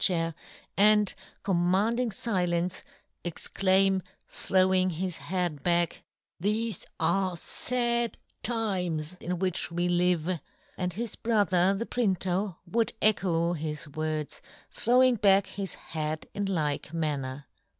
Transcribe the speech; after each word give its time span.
chair, 0.03 0.33
and, 0.75 1.13
commanding 1.43 2.09
filence, 2.09 2.83
ex 3.23 3.47
claim, 3.47 4.01
throwing 4.27 4.89
his 4.89 5.17
head 5.17 5.61
back," 5.61 6.03
Thefe 6.41 6.85
are 6.99 7.35
fad 7.37 8.17
times 8.41 9.13
in 9.21 9.37
which 9.37 9.69
we" 9.69 9.87
live;" 9.89 10.39
and 10.79 10.91
his 10.93 11.15
brother 11.15 11.75
the 11.75 11.85
printer 11.85 12.55
would 12.65 12.91
echo 12.99 13.53
his 13.53 13.87
words, 13.89 14.41
throwing 14.71 15.17
back 15.17 15.45
his 15.45 15.75
head 15.75 16.25
in 16.33 16.45
like 16.45 16.91
manner. 16.91 17.45